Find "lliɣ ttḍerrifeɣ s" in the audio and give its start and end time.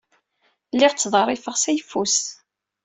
0.73-1.65